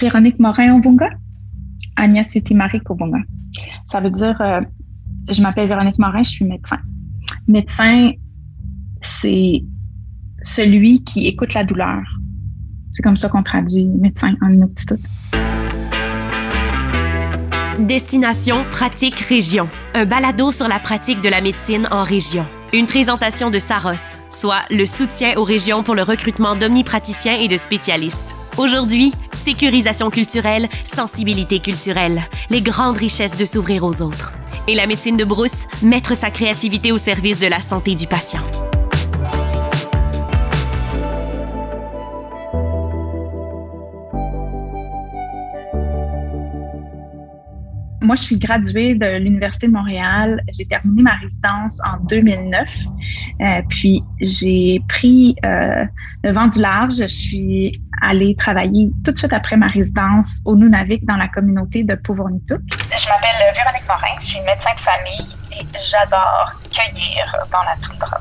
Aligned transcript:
Véronique 0.00 0.38
Morin-Obunga, 0.38 1.10
Agnès 1.96 2.34
Yutimari 2.34 2.80
Kobunga. 2.80 3.18
Ça 3.90 4.00
veut 4.00 4.10
dire, 4.10 4.40
euh, 4.40 4.60
je 5.30 5.40
m'appelle 5.42 5.68
Véronique 5.68 5.98
Morin, 5.98 6.22
je 6.22 6.30
suis 6.30 6.44
médecin. 6.44 6.78
Médecin, 7.46 8.10
c'est 9.00 9.62
celui 10.42 11.02
qui 11.04 11.26
écoute 11.26 11.54
la 11.54 11.64
douleur. 11.64 12.02
C'est 12.90 13.02
comme 13.02 13.16
ça 13.16 13.28
qu'on 13.28 13.42
traduit 13.42 13.86
médecin 13.86 14.34
en 14.40 14.50
Inuktitut. 14.50 15.00
Destination 17.78 18.64
Pratique 18.70 19.18
Région, 19.18 19.66
un 19.94 20.06
balado 20.06 20.52
sur 20.52 20.68
la 20.68 20.78
pratique 20.78 21.20
de 21.20 21.28
la 21.28 21.40
médecine 21.40 21.88
en 21.90 22.04
région. 22.04 22.46
Une 22.72 22.86
présentation 22.86 23.50
de 23.50 23.58
Saros, 23.58 24.20
soit 24.30 24.62
le 24.70 24.86
soutien 24.86 25.34
aux 25.36 25.44
régions 25.44 25.82
pour 25.82 25.94
le 25.94 26.02
recrutement 26.02 26.54
d'omnipraticiens 26.54 27.40
et 27.40 27.48
de 27.48 27.56
spécialistes. 27.56 28.33
Aujourd'hui, 28.56 29.12
sécurisation 29.32 30.10
culturelle, 30.10 30.68
sensibilité 30.84 31.58
culturelle, 31.58 32.20
les 32.50 32.62
grandes 32.62 32.96
richesses 32.96 33.36
de 33.36 33.44
s'ouvrir 33.44 33.82
aux 33.82 34.00
autres. 34.00 34.32
Et 34.68 34.76
la 34.76 34.86
médecine 34.86 35.16
de 35.16 35.24
brousse, 35.24 35.66
mettre 35.82 36.16
sa 36.16 36.30
créativité 36.30 36.92
au 36.92 36.98
service 36.98 37.40
de 37.40 37.48
la 37.48 37.60
santé 37.60 37.96
du 37.96 38.06
patient. 38.06 38.42
Moi, 48.04 48.16
je 48.16 48.22
suis 48.22 48.36
graduée 48.36 48.94
de 48.94 49.18
l'Université 49.18 49.66
de 49.66 49.72
Montréal. 49.72 50.42
J'ai 50.52 50.66
terminé 50.66 51.02
ma 51.02 51.14
résidence 51.14 51.78
en 51.86 52.04
2009. 52.04 52.68
Euh, 53.40 53.62
puis, 53.70 54.02
j'ai 54.20 54.80
pris 54.88 55.34
euh, 55.44 55.86
le 56.22 56.32
vent 56.32 56.46
du 56.48 56.60
large. 56.60 56.96
Je 57.00 57.06
suis 57.06 57.72
allée 58.08 58.34
travailler 58.36 58.90
tout 59.04 59.12
de 59.12 59.18
suite 59.18 59.32
après 59.32 59.56
ma 59.56 59.66
résidence 59.66 60.40
au 60.44 60.56
Nunavik 60.56 61.04
dans 61.04 61.16
la 61.16 61.28
communauté 61.28 61.84
de 61.84 61.94
Pauvre-Nituk. 61.94 62.60
Je 62.70 63.08
m'appelle 63.08 63.54
Véronique 63.54 63.86
Morin. 63.88 64.20
Je 64.20 64.26
suis 64.26 64.40
médecin 64.40 64.74
de 64.74 64.80
famille 64.80 65.26
et 65.52 65.64
j'adore 65.90 66.52
cueillir 66.70 67.34
dans 67.50 67.62
la 67.62 67.76
toundra. 67.86 68.20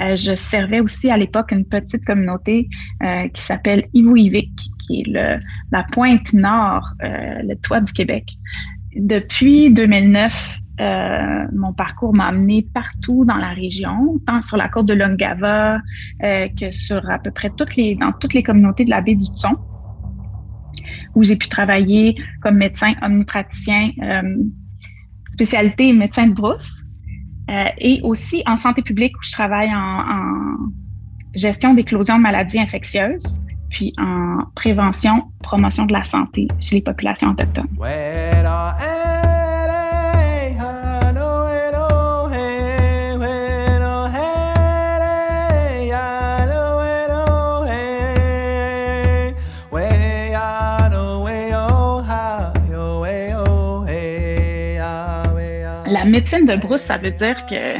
Euh, 0.00 0.16
je 0.16 0.34
servais 0.34 0.80
aussi 0.80 1.10
à 1.10 1.16
l'époque 1.16 1.52
une 1.52 1.64
petite 1.64 2.04
communauté 2.04 2.68
euh, 3.02 3.28
qui 3.28 3.40
s'appelle 3.40 3.86
Ivuivik, 3.94 4.50
qui 4.80 5.00
est 5.00 5.06
le, 5.06 5.40
la 5.70 5.84
pointe 5.84 6.32
nord, 6.32 6.92
euh, 7.02 7.08
le 7.42 7.54
toit 7.54 7.80
du 7.80 7.92
Québec 7.92 8.24
depuis 8.96 9.70
2009, 9.72 10.58
euh, 10.80 11.46
mon 11.52 11.72
parcours 11.72 12.14
m'a 12.14 12.26
amené 12.26 12.66
partout 12.74 13.24
dans 13.24 13.36
la 13.36 13.50
région, 13.50 14.16
tant 14.26 14.40
sur 14.40 14.56
la 14.56 14.68
côte 14.68 14.86
de 14.86 14.94
Longava 14.94 15.78
euh, 16.22 16.48
que 16.48 16.70
sur 16.70 17.08
à 17.10 17.18
peu 17.18 17.30
près 17.30 17.50
toutes 17.56 17.76
les, 17.76 17.94
dans 17.94 18.12
toutes 18.12 18.34
les 18.34 18.42
communautés 18.42 18.84
de 18.84 18.90
la 18.90 19.00
baie 19.00 19.14
du 19.14 19.26
Tson, 19.26 19.56
où 21.14 21.22
j'ai 21.22 21.36
pu 21.36 21.48
travailler 21.48 22.16
comme 22.42 22.56
médecin 22.56 22.94
omnipraticien, 23.02 23.90
euh, 24.02 24.36
spécialité 25.30 25.92
médecin 25.92 26.26
de 26.26 26.34
brousse, 26.34 26.70
et 27.76 28.00
aussi 28.02 28.42
en 28.46 28.56
santé 28.56 28.80
publique 28.80 29.14
où 29.18 29.22
je 29.22 29.32
travaille 29.32 29.68
en, 29.68 29.76
en 29.76 30.56
gestion 31.34 31.74
d'éclosion 31.74 32.16
de 32.16 32.22
maladies 32.22 32.58
infectieuses 32.58 33.38
puis 33.74 33.92
en 33.98 34.38
prévention, 34.54 35.24
promotion 35.42 35.84
de 35.84 35.92
la 35.92 36.04
santé 36.04 36.48
chez 36.60 36.76
les 36.76 36.82
populations 36.82 37.30
autochtones. 37.30 37.68
Médecine 56.24 56.46
de 56.46 56.56
brousse, 56.56 56.80
ça 56.80 56.96
veut 56.96 57.10
dire 57.10 57.44
que 57.46 57.76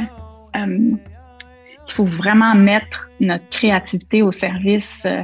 euh, 0.55 0.91
il 1.87 1.93
faut 1.93 2.03
vraiment 2.03 2.53
mettre 2.53 3.09
notre 3.19 3.49
créativité 3.49 4.21
au 4.21 4.31
service 4.31 5.01
euh, 5.07 5.23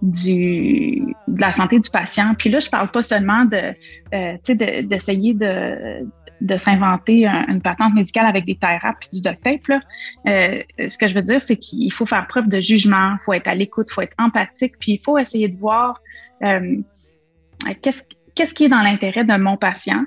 du, 0.00 1.02
de 1.28 1.40
la 1.40 1.52
santé 1.52 1.78
du 1.78 1.90
patient. 1.90 2.34
Puis 2.38 2.48
là, 2.48 2.60
je 2.60 2.70
parle 2.70 2.90
pas 2.90 3.02
seulement 3.02 3.44
de, 3.44 3.74
euh, 4.14 4.82
d'essayer 4.84 5.34
de, 5.34 6.06
de, 6.40 6.56
s'inventer 6.56 7.26
une 7.26 7.60
patente 7.60 7.92
médicale 7.92 8.24
avec 8.24 8.46
des 8.46 8.52
et 8.52 9.08
du 9.12 9.20
duct 9.20 9.42
tape. 9.42 9.66
Là. 9.68 9.80
Euh, 10.28 10.62
ce 10.88 10.96
que 10.96 11.08
je 11.08 11.14
veux 11.14 11.22
dire, 11.22 11.42
c'est 11.42 11.56
qu'il 11.56 11.92
faut 11.92 12.06
faire 12.06 12.26
preuve 12.26 12.48
de 12.48 12.60
jugement, 12.60 13.16
il 13.20 13.24
faut 13.26 13.34
être 13.34 13.48
à 13.48 13.54
l'écoute, 13.54 13.88
il 13.90 13.92
faut 13.92 14.00
être 14.00 14.16
empathique, 14.18 14.78
puis 14.78 14.92
il 14.92 15.00
faut 15.04 15.18
essayer 15.18 15.48
de 15.48 15.58
voir 15.58 16.00
qu'est-ce, 17.82 18.02
qu'est-ce 18.34 18.54
qui 18.54 18.64
est 18.64 18.70
dans 18.70 18.80
l'intérêt 18.80 19.24
de 19.24 19.36
mon 19.36 19.58
patient, 19.58 20.04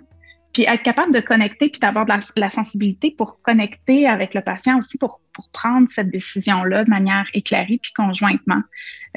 puis 0.55 0.63
être 0.63 0.83
capable 0.83 1.13
de 1.13 1.19
connecter, 1.19 1.67
puis 1.67 1.81
d'avoir 1.81 2.05
de 2.05 2.13
la, 2.37 2.49
sensibilité 2.49 3.13
pour 3.17 3.41
connecter 3.41 4.07
avec 4.07 4.33
le 4.33 4.39
patient 4.39 4.77
aussi, 4.77 4.97
pour, 4.97 5.19
pour 5.33 5.49
prendre 5.51 5.87
cette 5.89 6.09
décision-là 6.09 6.85
de 6.85 6.89
manière 6.89 7.25
éclairée, 7.33 7.77
puis 7.81 7.91
conjointement, 7.93 8.61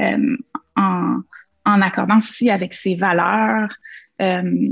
euh, 0.00 0.36
en, 0.74 1.20
en, 1.64 1.80
accordant 1.80 2.18
aussi 2.18 2.50
avec 2.50 2.74
ses 2.74 2.96
valeurs, 2.96 3.68
euh, 4.20 4.68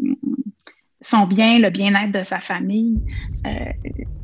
son 1.01 1.29
bien, 1.29 1.61
le 1.61 1.71
bien-être 1.71 2.11
de 2.11 2.25
sa 2.25 2.41
famille. 2.41 3.01
Euh, 3.47 3.51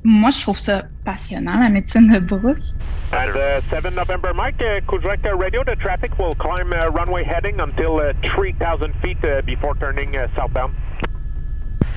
moi, 0.03 0.31
je 0.31 0.43
trouve 0.43 0.59
ça 0.59 0.83
passionnant, 1.05 1.61
la 1.61 1.69
médecine 1.69 2.09
de 2.09 2.19
brousse. 2.19 2.75
And 3.13 3.37
uh, 3.37 3.61
7 3.71 3.95
November, 3.95 4.35
Mike, 4.35 4.61
uh, 4.61 4.81
uh, 4.83 5.37
Radio, 5.37 5.63
the 5.63 5.77
traffic 5.77 6.19
will 6.19 6.35
climb 6.35 6.73
uh, 6.73 6.91
runway 6.91 7.23
heading 7.23 7.61
until 7.61 8.01
uh, 8.01 8.15
3,000 8.25 8.93
feet 9.01 9.19
uh, 9.23 9.43
before 9.43 9.77
turning 9.77 10.17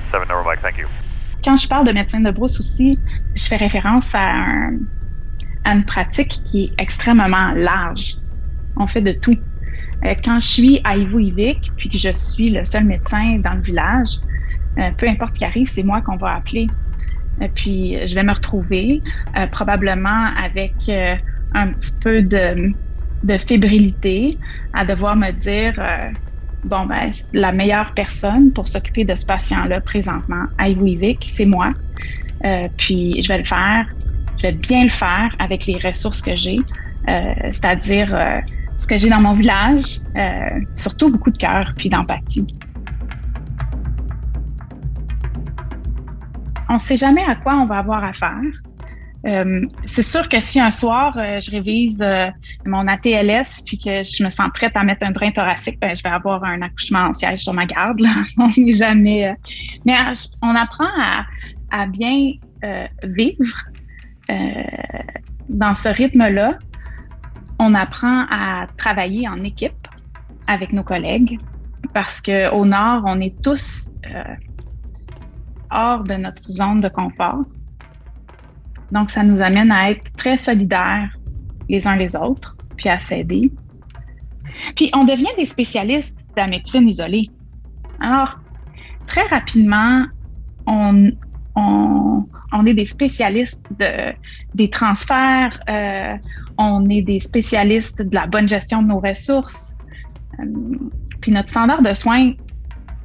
uh, 0.06 0.18
southbound. 0.18 0.46
Quand 1.44 1.56
je 1.56 1.68
parle 1.68 1.86
de 1.86 1.92
médecine 1.92 2.24
de 2.24 2.30
brousse 2.30 2.58
aussi, 2.58 3.00
je 3.34 3.44
fais 3.44 3.56
référence 3.56 4.14
à, 4.14 4.34
une 5.64 5.84
pratique 5.84 6.40
qui 6.44 6.64
est 6.64 6.82
extrêmement 6.82 7.52
large. 7.52 8.14
On 8.76 8.86
fait 8.86 9.00
de 9.00 9.12
tout. 9.12 9.36
Euh, 10.04 10.14
quand 10.24 10.40
je 10.40 10.46
suis 10.46 10.80
à 10.84 10.96
Ivo-Ivik, 10.96 11.72
puis 11.76 11.88
que 11.88 11.98
je 11.98 12.12
suis 12.12 12.50
le 12.50 12.64
seul 12.64 12.84
médecin 12.84 13.38
dans 13.38 13.54
le 13.54 13.62
village, 13.62 14.18
euh, 14.78 14.90
peu 14.96 15.08
importe 15.08 15.34
ce 15.34 15.38
qui 15.40 15.44
arrive, 15.44 15.66
c'est 15.66 15.82
moi 15.82 16.02
qu'on 16.02 16.16
va 16.16 16.34
appeler. 16.34 16.66
Euh, 17.42 17.48
puis 17.54 17.96
je 18.06 18.14
vais 18.14 18.22
me 18.22 18.32
retrouver 18.32 19.02
probablement 19.52 20.30
avec 20.36 20.88
un 20.88 21.72
petit 21.72 21.96
peu 22.00 22.22
de, 22.22 22.74
fébrilité 23.38 24.38
à 24.72 24.84
devoir 24.84 25.16
me 25.16 25.30
dire 25.32 25.74
bon, 26.66 26.86
ben, 26.86 27.10
la 27.32 27.52
meilleure 27.52 27.92
personne 27.94 28.52
pour 28.52 28.66
s'occuper 28.66 29.04
de 29.04 29.14
ce 29.14 29.24
patient-là 29.24 29.80
présentement 29.80 30.44
à 30.58 30.68
Ivouivik, 30.68 31.24
c'est 31.26 31.46
moi. 31.46 31.72
Euh, 32.44 32.68
puis 32.76 33.22
je 33.22 33.28
vais 33.28 33.38
le 33.38 33.44
faire, 33.44 33.86
je 34.38 34.48
vais 34.48 34.52
bien 34.52 34.82
le 34.82 34.90
faire 34.90 35.34
avec 35.38 35.66
les 35.66 35.78
ressources 35.78 36.20
que 36.20 36.36
j'ai, 36.36 36.58
euh, 37.08 37.34
c'est-à-dire 37.44 38.14
euh, 38.14 38.40
ce 38.76 38.86
que 38.86 38.98
j'ai 38.98 39.08
dans 39.08 39.20
mon 39.20 39.32
village, 39.32 40.00
surtout 40.74 41.10
beaucoup 41.10 41.30
de 41.30 41.38
cœur 41.38 41.72
puis 41.76 41.88
d'empathie. 41.88 42.46
On 46.68 46.74
ne 46.74 46.78
sait 46.78 46.96
jamais 46.96 47.24
à 47.24 47.36
quoi 47.36 47.54
on 47.54 47.66
va 47.66 47.78
avoir 47.78 48.04
affaire. 48.04 48.42
Euh, 49.26 49.66
c'est 49.86 50.02
sûr 50.02 50.28
que 50.28 50.38
si 50.38 50.60
un 50.60 50.70
soir 50.70 51.16
euh, 51.18 51.40
je 51.40 51.50
révise 51.50 52.00
euh, 52.00 52.28
mon 52.64 52.86
ATLS 52.86 53.62
puis 53.64 53.76
que 53.76 54.04
je 54.04 54.22
me 54.22 54.30
sens 54.30 54.48
prête 54.54 54.72
à 54.76 54.84
mettre 54.84 55.04
un 55.04 55.10
drain 55.10 55.32
thoracique, 55.32 55.80
ben, 55.80 55.96
je 55.96 56.02
vais 56.02 56.10
avoir 56.10 56.44
un 56.44 56.62
accouchement 56.62 57.06
en 57.06 57.12
siège 57.12 57.40
sur 57.40 57.52
ma 57.52 57.66
garde. 57.66 58.00
on 58.38 58.48
n'est 58.56 58.72
jamais. 58.72 59.34
mais 59.84 59.96
on 60.42 60.54
apprend 60.54 60.88
à, 61.70 61.86
bien 61.86 62.32
vivre 63.02 63.56
dans 65.48 65.74
ce 65.74 65.88
rythme-là. 65.88 66.58
On 67.58 67.74
apprend 67.74 68.26
à 68.30 68.66
travailler 68.76 69.28
en 69.28 69.42
équipe 69.42 69.88
avec 70.46 70.72
nos 70.72 70.84
collègues 70.84 71.38
parce 71.94 72.20
qu'au 72.20 72.64
Nord, 72.64 73.02
on 73.06 73.20
est 73.20 73.36
tous 73.42 73.88
hors 75.70 76.04
de 76.04 76.14
notre 76.14 76.50
zone 76.50 76.80
de 76.80 76.88
confort. 76.88 77.44
Donc, 78.92 79.10
ça 79.10 79.22
nous 79.22 79.40
amène 79.40 79.72
à 79.72 79.90
être 79.90 80.04
très 80.16 80.36
solidaires 80.36 81.10
les 81.68 81.86
uns 81.88 81.96
les 81.96 82.14
autres, 82.14 82.56
puis 82.76 82.88
à 82.88 82.98
s'aider. 82.98 83.50
Puis, 84.76 84.90
on 84.94 85.04
devient 85.04 85.34
des 85.36 85.46
spécialistes 85.46 86.16
de 86.18 86.40
la 86.40 86.46
médecine 86.46 86.88
isolée. 86.88 87.28
Alors, 88.00 88.38
très 89.06 89.26
rapidement, 89.26 90.06
on, 90.66 91.12
est 92.66 92.74
des 92.74 92.84
spécialistes 92.84 93.62
de, 93.78 94.14
des 94.54 94.70
transferts, 94.70 95.60
euh, 95.68 96.16
on 96.58 96.88
est 96.88 97.02
des 97.02 97.20
spécialistes 97.20 98.02
de 98.02 98.14
la 98.14 98.26
bonne 98.26 98.48
gestion 98.48 98.82
de 98.82 98.88
nos 98.88 99.00
ressources. 99.00 99.76
Euh, 100.40 100.44
puis 101.20 101.32
notre 101.32 101.48
standard 101.48 101.82
de 101.82 101.92
soins, 101.92 102.32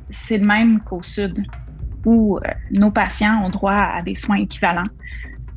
c'est 0.09 0.37
le 0.37 0.45
même 0.45 0.79
qu'au 0.81 1.03
Sud, 1.03 1.43
où 2.05 2.37
euh, 2.37 2.41
nos 2.71 2.91
patients 2.91 3.43
ont 3.43 3.49
droit 3.49 3.73
à 3.73 4.01
des 4.01 4.15
soins 4.15 4.37
équivalents. 4.37 4.89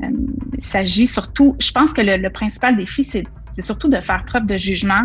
Euh, 0.03 0.09
il 0.57 0.63
s'agit 0.63 1.07
surtout, 1.07 1.57
je 1.61 1.71
pense 1.73 1.93
que 1.93 2.03
le, 2.03 2.29
principal 2.31 2.77
défi, 2.77 3.05
c'est 3.05 3.25
surtout 3.61 3.89
de 3.89 4.01
faire 4.01 4.25
preuve 4.25 4.47
de 4.47 4.57
jugement, 4.57 5.05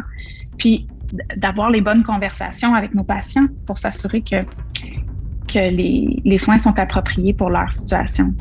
puis 0.58 0.88
d'avoir 1.36 1.70
les 1.70 1.82
bonnes 1.82 2.04
conversations 2.04 2.76
avec 2.76 2.94
nos 2.94 3.04
patients 3.04 3.48
pour 3.66 3.78
s'assurer 3.78 4.22
que, 4.22 4.44
que 5.48 5.70
les, 5.70 6.22
les 6.24 6.38
soins 6.38 6.58
sont 6.58 6.78
appropriés 6.78 7.34
pour 7.34 7.50
leur 7.50 7.72
situation. 7.72 8.34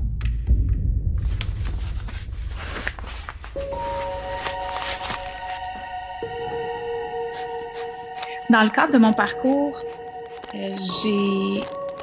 Dans 8.50 8.62
le 8.62 8.70
cadre 8.70 8.94
de 8.94 8.98
mon 8.98 9.12
parcours, 9.12 9.78
euh, 10.54 10.74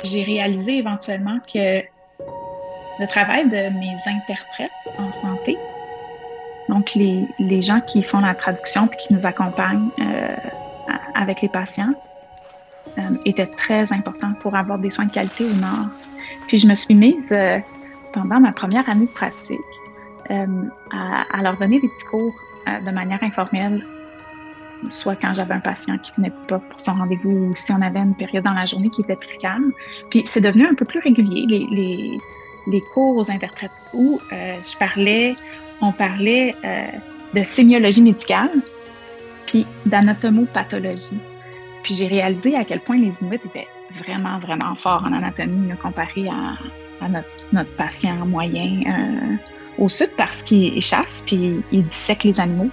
j'ai 0.03 0.23
réalisé 0.23 0.77
éventuellement 0.77 1.39
que 1.39 1.81
le 2.99 3.07
travail 3.07 3.49
de 3.49 3.77
mes 3.77 3.95
interprètes 4.05 4.71
en 4.97 5.11
santé, 5.11 5.57
donc 6.69 6.93
les, 6.95 7.27
les 7.39 7.61
gens 7.61 7.81
qui 7.81 8.01
font 8.03 8.19
la 8.19 8.33
traduction 8.33 8.87
puis 8.87 8.97
qui 8.97 9.13
nous 9.13 9.25
accompagnent 9.25 9.89
euh, 9.99 10.35
avec 11.13 11.41
les 11.41 11.49
patients, 11.49 11.93
euh, 12.97 13.01
était 13.25 13.47
très 13.47 13.91
important 13.91 14.33
pour 14.41 14.55
avoir 14.55 14.77
des 14.79 14.89
soins 14.89 15.05
de 15.05 15.11
qualité 15.11 15.45
au 15.45 15.55
Nord. 15.55 15.87
Puis 16.47 16.59
je 16.59 16.67
me 16.67 16.75
suis 16.75 16.95
mise 16.95 17.29
euh, 17.31 17.59
pendant 18.13 18.39
ma 18.39 18.53
première 18.53 18.87
année 18.89 19.05
de 19.05 19.11
pratique 19.11 19.59
euh, 20.31 20.45
à, 20.93 21.23
à, 21.37 21.41
leur 21.41 21.57
donner 21.57 21.79
des 21.81 21.89
petits 21.89 22.05
cours 22.05 22.33
de 22.83 22.89
manière 22.89 23.21
informelle 23.21 23.85
soit 24.89 25.15
quand 25.15 25.35
j'avais 25.35 25.53
un 25.53 25.59
patient 25.59 25.97
qui 25.99 26.11
venait 26.17 26.33
pas 26.47 26.57
pour 26.57 26.79
son 26.79 26.93
rendez-vous 26.93 27.29
ou 27.29 27.55
si 27.55 27.71
on 27.71 27.81
avait 27.81 27.99
une 27.99 28.15
période 28.15 28.43
dans 28.43 28.53
la 28.53 28.65
journée 28.65 28.89
qui 28.89 29.01
était 29.01 29.15
plus 29.15 29.37
calme. 29.37 29.71
Puis 30.09 30.23
c'est 30.25 30.41
devenu 30.41 30.65
un 30.65 30.73
peu 30.73 30.85
plus 30.85 30.99
régulier, 30.99 31.45
les, 31.47 31.67
les, 31.69 32.17
les 32.67 32.81
cours 32.81 33.15
aux 33.17 33.31
interprètes 33.31 33.71
où 33.93 34.19
euh, 34.31 34.55
je 34.63 34.77
parlais, 34.77 35.35
on 35.81 35.91
parlait 35.91 36.55
euh, 36.63 36.85
de 37.33 37.43
sémiologie 37.43 38.01
médicale, 38.01 38.51
puis 39.45 39.65
d'anatomopathologie. 39.85 41.19
Puis 41.83 41.95
j'ai 41.95 42.07
réalisé 42.07 42.55
à 42.55 42.65
quel 42.65 42.79
point 42.79 42.97
les 42.97 43.13
Inuits 43.21 43.39
étaient 43.45 43.67
vraiment, 43.99 44.39
vraiment 44.39 44.75
forts 44.75 45.03
en 45.05 45.13
anatomie 45.13 45.71
comparé 45.77 46.27
à, 46.29 47.07
notre, 47.07 47.75
patient 47.75 48.25
moyen 48.25 48.81
euh, 48.87 49.35
au 49.77 49.89
sud 49.89 50.09
parce 50.17 50.41
qu'ils 50.41 50.81
chassent 50.81 51.23
puis 51.25 51.61
ils 51.71 51.87
dissèquent 51.87 52.23
les 52.23 52.39
animaux. 52.39 52.71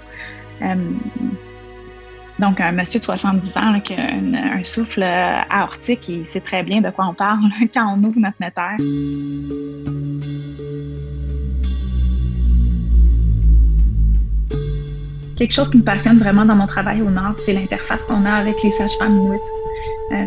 Donc, 2.42 2.60
un 2.60 2.72
monsieur 2.72 2.98
de 2.98 3.04
70 3.04 3.56
ans 3.56 3.80
qui 3.80 3.94
a 3.94 4.02
un, 4.02 4.64
souffle 4.64 5.04
aortique, 5.04 6.08
il 6.08 6.26
sait 6.26 6.40
très 6.40 6.64
bien 6.64 6.80
de 6.80 6.90
quoi 6.90 7.06
on 7.06 7.14
parle 7.14 7.44
quand 7.72 7.96
on 7.96 8.02
ouvre 8.02 8.18
notre 8.18 8.36
notaire. 8.40 8.76
Quelque 15.36 15.52
chose 15.52 15.70
qui 15.70 15.76
me 15.76 15.84
passionne 15.84 16.18
vraiment 16.18 16.44
dans 16.44 16.56
mon 16.56 16.66
travail 16.66 17.00
au 17.00 17.10
Nord, 17.10 17.34
c'est 17.38 17.52
l'interface 17.52 18.06
qu'on 18.06 18.24
a 18.24 18.32
avec 18.32 18.60
les 18.64 18.72
sages-femmes. 18.72 19.38
Euh, 20.10 20.26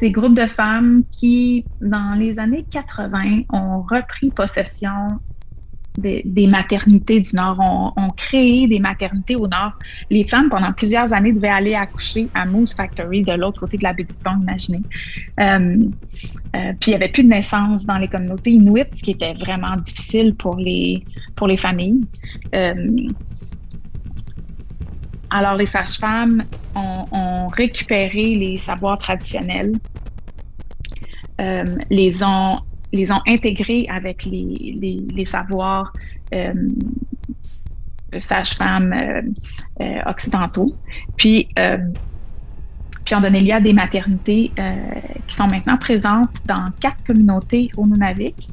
ces 0.00 0.10
groupes 0.10 0.36
de 0.36 0.46
femmes 0.46 1.04
qui, 1.10 1.64
dans 1.80 2.14
les 2.18 2.38
années 2.38 2.66
80, 2.70 3.44
ont 3.54 3.80
repris 3.80 4.30
possession 4.30 5.08
des, 5.98 6.46
maternités 6.46 7.20
du 7.20 7.34
Nord. 7.34 7.58
On, 7.58 7.92
on, 8.02 8.08
créé 8.10 8.66
des 8.66 8.78
maternités 8.78 9.36
au 9.36 9.46
Nord. 9.46 9.72
Les 10.10 10.26
femmes, 10.26 10.48
pendant 10.48 10.72
plusieurs 10.72 11.12
années, 11.12 11.32
devaient 11.32 11.48
aller 11.48 11.74
accoucher 11.74 12.28
à 12.34 12.46
Moose 12.46 12.74
Factory, 12.74 13.22
de 13.22 13.32
l'autre 13.32 13.60
côté 13.60 13.76
de 13.76 13.82
la 13.82 13.92
baie 13.92 14.06
imaginez. 14.40 14.82
Euh, 15.40 15.78
euh, 16.56 16.72
puis 16.80 16.90
il 16.90 16.90
n'y 16.90 16.94
avait 16.94 17.08
plus 17.08 17.24
de 17.24 17.28
naissance 17.28 17.86
dans 17.86 17.98
les 17.98 18.08
communautés 18.08 18.50
inuites, 18.50 18.94
ce 18.94 19.02
qui 19.02 19.12
était 19.12 19.34
vraiment 19.34 19.76
difficile 19.76 20.34
pour 20.34 20.56
les, 20.56 21.04
pour 21.36 21.46
les 21.46 21.56
familles. 21.56 22.00
Euh, 22.54 22.96
alors, 25.30 25.54
les 25.54 25.66
sages-femmes 25.66 26.44
ont, 26.74 27.48
récupéré 27.48 28.34
les 28.34 28.58
savoirs 28.58 28.98
traditionnels, 28.98 29.72
les 31.90 32.22
ont 32.22 32.60
les 32.92 33.10
ont 33.12 33.20
intégrés 33.26 33.86
avec 33.88 34.24
les, 34.24 35.00
les, 35.14 35.24
savoirs 35.24 35.92
euh, 36.34 36.52
sages-femmes 38.16 38.92
euh, 38.92 39.22
euh, 39.80 40.02
occidentaux. 40.06 40.74
Puis, 41.16 41.48
puis 43.04 43.14
ont 43.14 43.20
donné 43.20 43.40
lieu 43.40 43.54
à 43.54 43.60
des 43.60 43.72
maternités 43.72 44.52
qui 45.26 45.34
sont 45.34 45.46
maintenant 45.46 45.76
présentes 45.76 46.34
dans 46.44 46.66
quatre 46.80 47.02
communautés 47.04 47.70
au 47.76 47.86
Nunavik. 47.86 48.48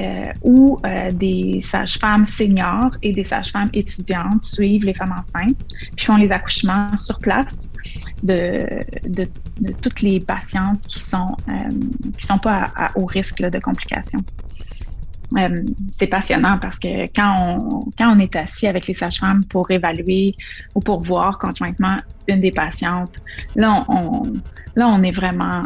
Euh, 0.00 0.32
où 0.42 0.78
euh, 0.86 1.10
des 1.10 1.60
sages-femmes 1.60 2.24
seniors 2.24 2.92
et 3.02 3.10
des 3.10 3.24
sages-femmes 3.24 3.70
étudiantes 3.72 4.44
suivent 4.44 4.84
les 4.84 4.94
femmes 4.94 5.10
enceintes, 5.12 5.58
puis 5.96 6.06
font 6.06 6.14
les 6.14 6.30
accouchements 6.30 6.96
sur 6.96 7.18
place 7.18 7.68
de, 8.22 8.64
toutes 9.82 10.02
les 10.02 10.20
patientes 10.20 10.80
qui 10.86 11.00
sont 11.00 11.34
euh, 11.48 11.52
qui 12.16 12.24
sont 12.24 12.38
pas 12.38 12.68
à, 12.76 12.96
au 12.96 13.06
risque 13.06 13.42
de 13.42 13.58
complications. 13.58 14.20
C'est 15.98 16.06
passionnant 16.06 16.58
parce 16.58 16.78
que 16.78 17.06
quand 17.12 17.58
on, 17.58 17.90
quand 17.98 18.14
on 18.14 18.20
est 18.20 18.36
assis 18.36 18.68
avec 18.68 18.86
les 18.86 18.94
sages-femmes 18.94 19.44
pour 19.46 19.68
évaluer 19.68 20.36
ou 20.76 20.80
pour 20.80 21.00
voir 21.00 21.40
conjointement 21.40 21.96
une 22.28 22.40
des 22.40 22.52
patientes, 22.52 23.16
là, 23.56 23.80
on, 23.88 24.22
là, 24.76 24.86
on 24.86 25.02
est 25.02 25.10
vraiment 25.10 25.64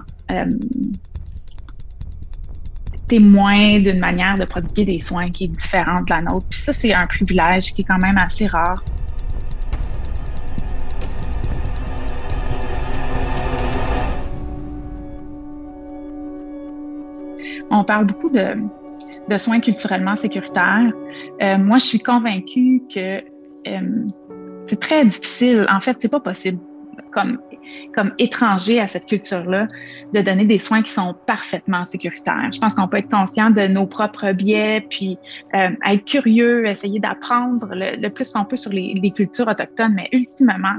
témoin 3.13 3.79
d'une 3.79 3.99
manière 3.99 4.39
de 4.39 4.47
prodiguer 4.47 4.87
des 4.87 5.01
soins 5.01 5.31
qui 5.31 5.45
est 5.45 5.49
différente 5.49 6.09
de 6.09 6.15
la 6.15 6.23
nôtre. 6.23 6.47
Puis 6.49 6.61
ça, 6.61 6.73
c'est 6.73 6.95
un 6.95 7.05
privilège 7.05 7.75
qui 7.75 7.83
est 7.83 7.85
quand 7.85 7.99
même 7.99 8.17
assez 8.17 8.47
rare. 8.47 8.83
On 17.71 17.85
parle 17.85 18.07
beaucoup 18.07 18.31
de, 18.31 18.57
de 19.29 19.37
soins 19.37 19.61
culturellement 19.61 20.17
sécuritaires. 20.17 20.91
Euh, 21.43 21.59
moi, 21.59 21.77
je 21.77 21.85
suis 21.85 22.01
convaincue 22.01 22.83
que 22.95 23.19
euh, 23.19 24.07
c'est 24.69 24.81
très 24.81 25.05
difficile. 25.05 25.67
En 25.71 25.81
fait, 25.81 25.99
c'est 26.01 26.09
pas 26.09 26.21
possible 26.21 26.61
comme 27.11 27.39
comme 27.95 28.13
étranger 28.19 28.81
à 28.81 28.87
cette 28.87 29.07
culture-là, 29.07 29.69
de 30.13 30.21
donner 30.21 30.45
des 30.45 30.59
soins 30.59 30.83
qui 30.83 30.91
sont 30.91 31.15
parfaitement 31.27 31.85
sécuritaires. 31.85 32.49
Je 32.53 32.59
pense 32.59 32.75
qu'on 32.75 32.89
peut 32.89 32.99
être 32.99 33.11
conscient 33.11 33.51
de 33.51 33.67
nos 33.67 33.87
propres 33.87 34.33
biais, 34.33 34.87
puis 34.89 35.19
euh, 35.55 35.71
être 35.89 36.05
curieux, 36.05 36.67
essayer 36.67 37.01
d'apprendre 37.01 37.69
le, 37.73 38.09
plus 38.09 38.31
qu'on 38.31 38.45
peut 38.45 38.57
sur 38.57 38.73
les, 38.73 39.13
cultures 39.15 39.49
autochtones, 39.49 39.95
mais 39.95 40.09
ultimement, 40.13 40.79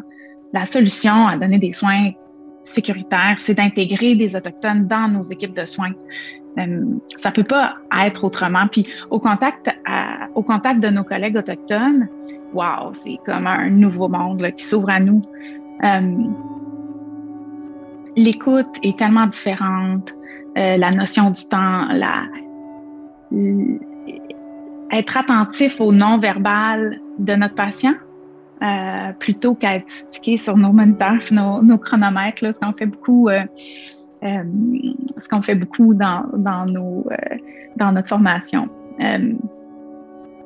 la 0.54 0.66
solution 0.66 1.28
à 1.28 1.38
donner 1.38 1.60
des 1.60 1.74
soins 1.74 2.12
sécuritaires, 2.64 3.36
c'est 3.38 3.54
d'intégrer 3.54 4.16
des 4.16 4.36
autochtones 4.36 4.88
dans 4.88 5.08
nos 5.08 5.22
équipes 5.24 5.56
de 5.56 5.66
soins. 5.66 5.92
Euh, 6.58 6.84
ça 7.18 7.32
peut 7.32 7.44
pas 7.44 7.76
être 8.06 8.24
autrement. 8.24 8.68
Puis 8.72 8.88
au 9.10 9.20
contact, 9.20 9.70
au 10.36 10.44
contact 10.44 10.80
de 10.80 10.90
nos 10.90 11.04
collègues 11.04 11.38
autochtones, 11.38 12.08
wow, 12.54 12.94
c'est 12.94 13.18
comme 13.26 13.48
un 13.48 13.70
nouveau 13.70 14.08
monde 14.08 14.48
qui 14.58 14.66
s'ouvre 14.66 14.90
à 14.90 15.00
nous. 15.00 15.22
Euh, 15.84 16.16
l'écoute 18.16 18.78
est 18.84 18.98
tellement 18.98 19.28
différente, 19.28 20.14
euh, 20.58 20.78
la 20.78 20.92
notion 20.92 21.32
du 21.32 21.46
temps, 21.46 21.88
être 24.92 25.18
attentif 25.18 25.82
au 25.82 25.92
non-verbal 25.92 27.00
de 27.18 27.34
notre 27.36 27.56
patient 27.56 27.96
euh, 28.62 29.12
plutôt 29.20 29.56
qu'à 29.56 29.78
être 29.78 29.90
stické 29.90 30.38
sur 30.38 30.56
nos 30.56 30.72
moniteurs, 30.72 31.20
nos, 31.32 31.78
chronomètres, 31.78 32.46
ce 32.46 32.60
qu'on 32.60 32.74
fait 32.74 32.86
beaucoup, 32.86 33.30
euh, 33.30 33.44
ce 34.22 35.28
qu'on 35.30 35.42
fait 35.42 35.56
beaucoup 35.56 35.94
dans, 35.94 36.26
nos, 36.68 37.06
dans 37.78 37.92
notre 37.92 38.10
formation. 38.10 38.70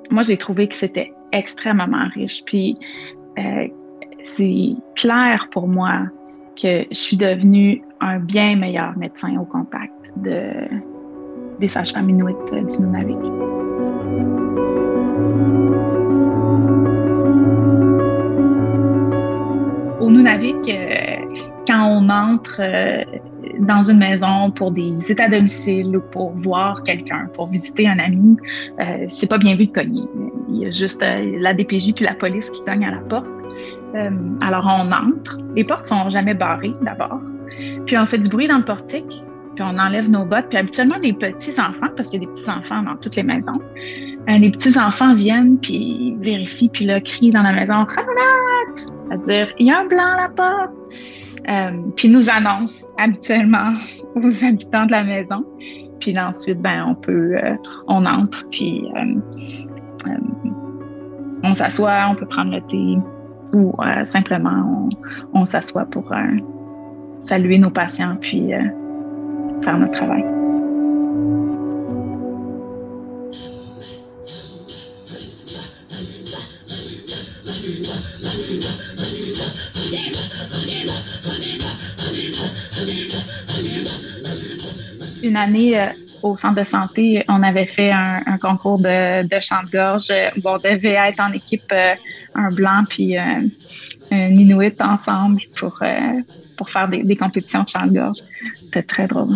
Moi, 0.09 0.23
j'ai 0.23 0.37
trouvé 0.37 0.69
que 0.69 0.75
c'était 0.75 1.13
extrêmement 1.33 2.07
riche. 2.15 2.43
Puis, 2.45 2.77
c'est 4.23 4.75
clair 4.95 5.49
pour 5.51 5.67
moi 5.67 6.07
que 6.57 6.85
je 6.89 6.97
suis 6.97 7.17
devenue 7.17 7.83
un 8.01 8.19
bien 8.19 8.55
meilleur 8.55 8.97
médecin 8.97 9.37
au 9.39 9.45
contact 9.45 9.93
de, 10.17 10.51
des 11.59 11.67
sages-femmes 11.67 12.09
inuites 12.09 12.37
du 12.51 12.81
Nunavik. 12.81 13.17
Au 19.99 20.09
Nunavik, 20.09 20.69
euh, 20.69 21.43
quand 21.67 21.85
on 21.85 22.09
entre 22.09 22.59
euh, 22.59 23.03
dans 23.59 23.83
une 23.83 23.99
maison 23.99 24.51
pour 24.51 24.71
des 24.71 24.91
visites 24.91 25.19
à 25.19 25.27
domicile 25.27 25.97
ou 25.97 26.01
pour 26.01 26.31
voir 26.31 26.83
quelqu'un, 26.83 27.29
pour 27.33 27.47
visiter 27.47 27.87
un 27.87 27.99
ami, 27.99 28.37
euh, 28.79 29.05
c'est 29.09 29.27
pas 29.27 29.37
bien 29.37 29.55
vu 29.55 29.67
de 29.67 29.71
cogner. 29.71 30.03
Il 30.49 30.57
y 30.57 30.65
a 30.65 30.71
juste 30.71 31.01
la 31.01 31.53
DPJ 31.53 31.93
puis 31.93 32.05
la 32.05 32.13
police 32.13 32.49
qui 32.49 32.63
cognent 32.63 32.85
à 32.85 32.91
la 32.91 33.01
porte. 33.01 33.36
Euh, 33.95 34.09
alors 34.41 34.65
on 34.65 34.91
entre. 34.91 35.37
Les 35.55 35.63
portes 35.63 35.87
sont 35.87 36.09
jamais 36.09 36.33
barrées 36.33 36.73
d'abord. 36.81 37.19
Puis 37.85 37.97
on 37.97 38.05
fait 38.05 38.19
du 38.19 38.29
bruit 38.29 38.47
dans 38.47 38.57
le 38.57 38.65
portique. 38.65 39.23
Puis 39.55 39.65
on 39.65 39.79
enlève 39.79 40.09
nos 40.09 40.25
bottes. 40.25 40.49
Puis 40.49 40.57
habituellement 40.57 40.97
les 41.01 41.13
petits 41.13 41.59
enfants, 41.59 41.87
parce 41.95 42.09
qu'il 42.09 42.21
y 42.21 42.25
a 42.25 42.27
des 42.27 42.33
petits 42.33 42.49
enfants 42.49 42.83
dans 42.83 42.95
toutes 42.97 43.15
les 43.15 43.23
maisons, 43.23 43.59
euh, 44.29 44.37
les 44.37 44.51
petits 44.51 44.77
enfants 44.77 45.15
viennent 45.15 45.57
puis 45.59 46.15
vérifient 46.19 46.69
puis 46.69 46.85
là 46.85 47.01
crient 47.01 47.31
dans 47.31 47.41
la 47.41 47.53
maison 47.53 47.73
Ramonette! 47.73 48.91
c'est-à-dire 49.07 49.53
il 49.57 49.67
y 49.67 49.71
a 49.71 49.79
un 49.79 49.87
blanc 49.87 50.11
à 50.17 50.21
la 50.21 50.29
porte, 50.29 50.73
euh, 51.49 51.71
puis 51.95 52.09
nous 52.09 52.29
annonce 52.29 52.85
habituellement 52.99 53.71
aux 54.15 54.45
habitants 54.45 54.85
de 54.85 54.91
la 54.91 55.03
maison. 55.03 55.45
Puis 55.99 56.17
ensuite, 56.19 56.61
ben, 56.61 56.85
on 56.89 56.95
peut, 56.95 57.37
euh, 57.43 57.55
on 57.87 58.05
entre, 58.05 58.47
puis 58.51 58.83
on 61.43 61.53
s'assoit, 61.53 62.07
on 62.11 62.15
peut 62.15 62.27
prendre 62.27 62.51
le 62.51 62.61
thé 62.61 63.01
ou 63.53 63.73
simplement 64.03 64.89
on, 65.33 65.45
s'assoit 65.45 65.85
pour 65.85 66.11
saluer 67.21 67.57
nos 67.57 67.69
patients 67.69 68.17
puis 68.19 68.51
faire 69.63 69.77
notre 69.77 69.93
travail. 69.93 70.25
Une 85.23 85.35
année 85.35 85.79
euh, 85.79 85.87
au 86.31 86.35
centre 86.35 86.55
de 86.55 86.63
santé, 86.63 87.23
on 87.27 87.43
avait 87.43 87.65
fait 87.65 87.91
un, 87.91 88.37
concours 88.39 88.79
de, 88.79 89.39
chant 89.41 89.63
de 89.63 89.69
gorge. 89.71 90.11
On 90.43 90.57
devait 90.57 90.97
être 91.09 91.19
en 91.19 91.31
équipe 91.33 91.71
euh, 91.71 91.93
un 92.35 92.51
blanc 92.51 92.83
puis 92.87 93.17
un 93.17 93.49
Inuit 94.11 94.79
ensemble 94.81 95.41
pour, 95.57 95.79
euh, 95.81 96.21
pour 96.55 96.69
faire 96.69 96.87
des, 96.87 97.15
compétitions 97.15 97.63
de 97.63 97.69
chant 97.69 97.85
de 97.87 97.93
gorge. 97.93 98.17
C'était 98.59 98.83
très 98.83 99.07
drôle. 99.07 99.35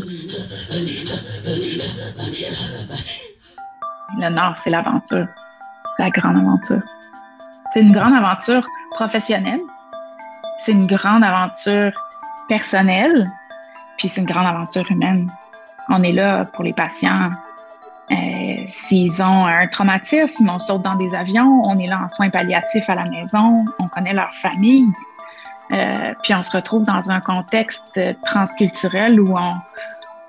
Le 4.20 4.30
Nord, 4.30 4.56
c'est 4.64 4.70
l'aventure. 4.70 5.28
La 6.00 6.10
grande 6.10 6.38
aventure. 6.38 6.82
C'est 7.74 7.82
une 7.82 7.92
grande 7.92 8.14
aventure 8.14 8.66
professionnelle. 8.92 9.60
C'est 10.66 10.72
une 10.72 10.88
grande 10.88 11.24
aventure 11.24 11.92
personnelle. 12.48 13.28
Puis 13.98 14.10
c'est 14.10 14.22
une 14.22 14.28
grande 14.28 14.48
aventure 14.48 14.90
humaine. 14.90 15.30
On 15.90 16.02
est 16.02 16.12
là 16.12 16.46
pour 16.46 16.64
les 16.64 16.74
patients. 16.74 17.30
Euh, 18.12 18.16
s'ils 18.68 19.22
ont 19.22 19.46
un 19.46 19.68
traumatisme, 19.68 20.50
on 20.50 20.60
saute 20.60 20.82
dans 20.82 20.96
des 20.96 21.16
avions, 21.16 21.62
on 21.64 21.78
est 21.80 21.88
là 21.88 22.02
en 22.04 22.10
soins 22.10 22.30
palliatifs 22.30 22.90
à 22.90 22.96
la 22.96 23.06
maison, 23.06 23.64
on 23.80 23.88
connaît 23.88 24.14
leur 24.14 24.34
famille. 24.34 24.86
Euh, 25.72 26.14
puis 26.22 26.34
on 26.36 26.42
se 26.42 26.52
retrouve 26.52 26.84
dans 26.84 27.10
un 27.10 27.22
contexte 27.22 28.00
transculturel 28.26 29.20
où 29.20 29.38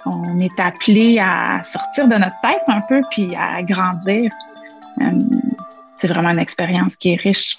on, 0.05 0.41
est 0.41 0.61
appelé 0.61 1.19
à 1.19 1.63
sortir 1.63 2.07
de 2.07 2.15
notre 2.15 2.41
tête 2.41 2.63
un 2.69 2.81
peu 2.81 3.01
puis 3.11 3.35
à 3.35 3.63
grandir. 3.63 4.31
Euh, 5.01 5.11
c'est 5.97 6.09
vraiment 6.09 6.31
une 6.31 6.41
expérience 6.41 6.97
qui 6.97 7.13
est 7.13 7.21
riche. 7.21 7.57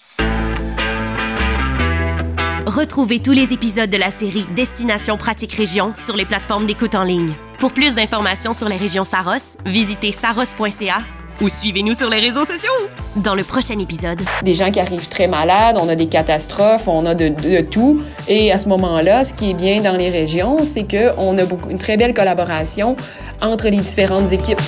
Retrouvez 2.65 3.19
tous 3.19 3.33
les 3.33 3.51
épisodes 3.51 3.89
de 3.89 3.97
la 3.97 4.09
série 4.09 4.45
Destination 4.55 5.17
Pratique 5.17 5.51
Région 5.51 5.91
sur 5.97 6.15
les 6.15 6.23
plateformes 6.23 6.65
d'écoute 6.65 6.95
en 6.95 7.03
ligne. 7.03 7.33
Pour 7.59 7.73
plus 7.73 7.93
d'informations 7.93 8.53
sur 8.53 8.69
les 8.69 8.77
régions 8.77 9.03
Saros, 9.03 9.57
visitez 9.65 10.13
saros.ca 10.13 10.99
ou 11.41 11.49
suivez-nous 11.49 11.93
sur 11.93 12.09
les 12.09 12.21
réseaux 12.21 12.45
sociaux. 12.45 12.71
Dans 13.17 13.35
le 13.35 13.43
prochain 13.43 13.77
épisode, 13.79 14.21
des 14.43 14.53
gens 14.53 14.71
qui 14.71 14.79
arrivent 14.79 15.09
très 15.09 15.27
malades, 15.27 15.77
on 15.77 15.89
a 15.89 15.95
des 15.95 16.07
catastrophes, 16.07 16.87
on 16.87 17.05
a 17.05 17.15
de, 17.15 17.61
tout. 17.61 18.01
Et 18.29 18.53
à 18.53 18.57
ce 18.57 18.69
moment-là, 18.69 19.25
ce 19.25 19.33
qui 19.33 19.49
est 19.51 19.55
bien 19.55 19.81
dans 19.81 19.97
les 19.97 20.09
régions, 20.09 20.59
c'est 20.63 20.87
qu'on 20.89 21.37
a 21.37 21.43
une 21.69 21.79
très 21.79 21.97
belle 21.97 22.13
collaboration 22.13 22.95
entre 23.41 23.67
les 23.67 23.77
différentes 23.77 24.31
équipes. 24.31 24.61